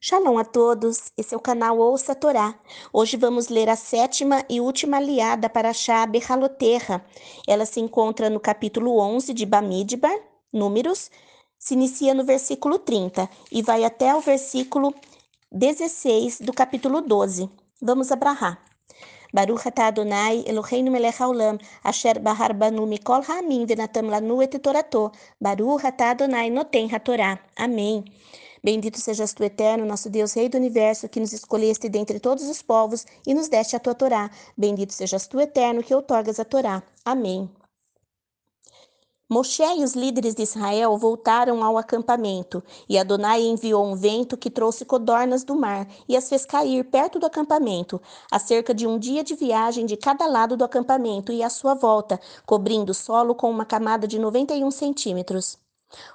[0.00, 2.54] Shalom a todos, esse é o canal Ouça a Torá.
[2.92, 7.04] Hoje vamos ler a sétima e última aliada para Shá Behaloterra.
[7.48, 10.16] Ela se encontra no capítulo 11 de Bamidbar,
[10.52, 11.10] Números,
[11.58, 14.94] se inicia no versículo 30 e vai até o versículo
[15.50, 17.50] 16 do capítulo 12.
[17.82, 18.62] Vamos abrahar.
[19.34, 25.10] Baruch atah Adonai Eloheinu melech haolam, asher bahar banu mikol ha'amim venatam lanu et torato.
[25.40, 27.40] Baruch atah Adonai noten hatorá.
[27.56, 28.04] Amém.
[28.62, 32.62] Bendito sejas tu, eterno, nosso Deus, Rei do universo, que nos escolheste dentre todos os
[32.62, 34.30] povos e nos deste a tua Torá.
[34.56, 36.82] Bendito sejas tu, eterno, que outorgas a Torá.
[37.04, 37.50] Amém.
[39.30, 44.50] Moshe e os líderes de Israel voltaram ao acampamento, e Adonai enviou um vento que
[44.50, 48.00] trouxe codornas do mar e as fez cair perto do acampamento,
[48.32, 51.74] a cerca de um dia de viagem de cada lado do acampamento e à sua
[51.74, 55.58] volta, cobrindo o solo com uma camada de 91 centímetros.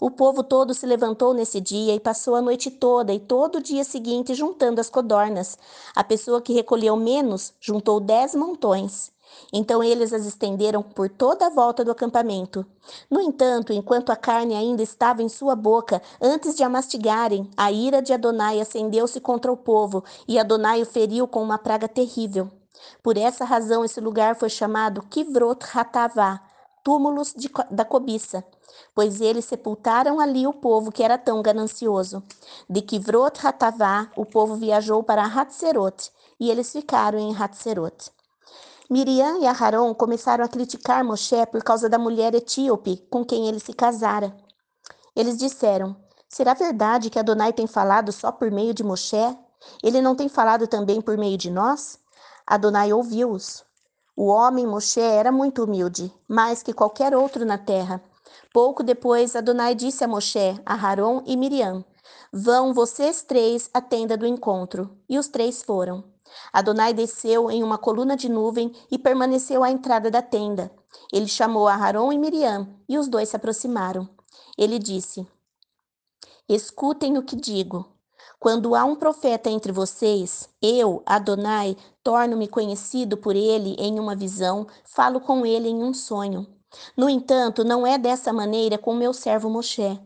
[0.00, 3.62] O povo todo se levantou nesse dia e passou a noite toda e todo o
[3.62, 5.58] dia seguinte juntando as codornas.
[5.94, 9.12] A pessoa que recolheu menos juntou dez montões.
[9.52, 12.64] Então eles as estenderam por toda a volta do acampamento.
[13.10, 17.70] No entanto, enquanto a carne ainda estava em sua boca, antes de a mastigarem, a
[17.70, 22.50] ira de Adonai acendeu-se contra o povo, e Adonai o feriu com uma praga terrível.
[23.02, 26.40] Por essa razão, esse lugar foi chamado Kivrot Hatavá,
[26.82, 28.44] túmulos de, da cobiça,
[28.94, 32.22] pois eles sepultaram ali o povo que era tão ganancioso.
[32.68, 38.10] De Kivrot Hatavá, o povo viajou para Hatzerot, e eles ficaram em Hatzerot.
[38.90, 43.60] Miriam e Aharon começaram a criticar Moshe por causa da mulher etíope com quem ele
[43.60, 44.34] se casara.
[45.14, 45.94] Eles disseram:
[46.26, 49.36] Será verdade que Adonai tem falado só por meio de Moshe?
[49.82, 51.98] Ele não tem falado também por meio de nós?
[52.46, 53.67] Adonai ouviu-os.
[54.20, 58.02] O homem Moshe era muito humilde, mais que qualquer outro na terra.
[58.52, 61.84] Pouco depois, Adonai disse a Moshe, a Aharon e Miriam:
[62.32, 64.90] Vão vocês três à tenda do encontro.
[65.08, 66.02] E os três foram.
[66.52, 70.68] Adonai desceu em uma coluna de nuvem e permaneceu à entrada da tenda.
[71.12, 74.08] Ele chamou Aharon e Miriam, e os dois se aproximaram.
[74.58, 75.24] Ele disse:
[76.48, 77.86] Escutem o que digo.
[78.40, 84.64] Quando há um profeta entre vocês, eu, Adonai, torno-me conhecido por ele em uma visão,
[84.84, 86.46] falo com ele em um sonho.
[86.96, 90.00] No entanto, não é dessa maneira com meu servo Moshe.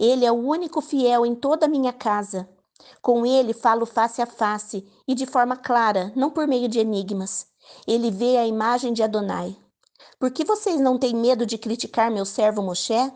[0.00, 2.48] Ele é o único fiel em toda a minha casa.
[3.00, 7.46] Com ele falo face a face e de forma clara, não por meio de enigmas.
[7.86, 9.56] Ele vê a imagem de Adonai.
[10.18, 13.12] Por que vocês não têm medo de criticar meu servo Moshe?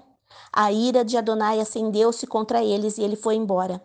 [0.53, 3.83] A ira de Adonai acendeu-se contra eles e ele foi embora.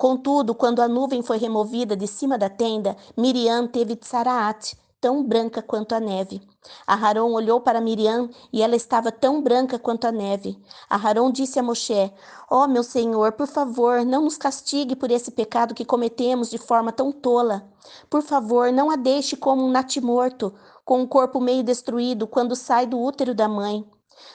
[0.00, 5.60] Contudo, quando a nuvem foi removida de cima da tenda, Miriam teve tsaraat, tão branca
[5.60, 6.40] quanto a neve.
[6.86, 10.58] Aharon olhou para Miriam e ela estava tão branca quanto a neve.
[10.88, 12.10] Aharon disse a Moshe:
[12.50, 16.56] Ó oh, meu senhor, por favor, não nos castigue por esse pecado que cometemos de
[16.56, 17.70] forma tão tola.
[18.08, 22.86] Por favor, não a deixe como um natimorto, com o corpo meio destruído quando sai
[22.86, 23.86] do útero da mãe.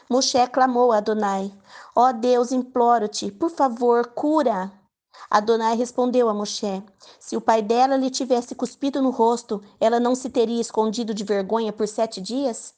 [0.08, 1.52] Moshe clamou a Adonai:
[1.96, 4.72] Ó oh Deus, imploro-te, por favor, cura.
[5.30, 6.84] Adonai respondeu a Moshe:
[7.20, 11.24] Se o pai dela lhe tivesse cuspido no rosto, ela não se teria escondido de
[11.24, 12.74] vergonha por sete dias?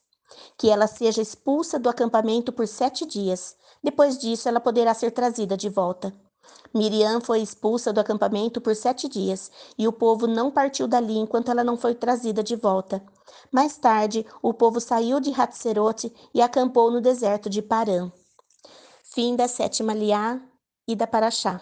[0.58, 3.56] Que ela seja expulsa do acampamento por sete dias.
[3.84, 6.14] Depois disso, ela poderá ser trazida de volta.
[6.74, 11.50] Miriam foi expulsa do acampamento por sete dias, e o povo não partiu dali enquanto
[11.50, 13.04] ela não foi trazida de volta.
[13.52, 18.12] Mais tarde, o povo saiu de Hatzerote e acampou no deserto de Parã.
[19.04, 20.40] Fim da sétima liá
[20.88, 21.62] e da Paraxá.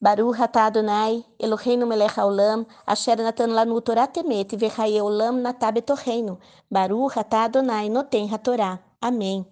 [0.00, 6.38] Baruch atah Adonai, Eloheinu melech haolam, asher natan lanu Torah temet, vechaye olam natah betorreinu.
[6.70, 8.78] Baruch atah Adonai, noten hatorá.
[8.98, 9.44] Amém.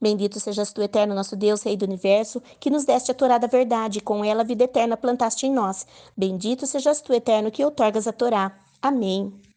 [0.00, 3.46] Bendito sejas tu, eterno nosso Deus, Rei do Universo, que nos deste a Torá da
[3.46, 5.86] verdade, e com ela a vida eterna plantaste em nós.
[6.16, 8.52] Bendito sejas tu, eterno, que outorgas a Torá.
[8.80, 9.49] Amém.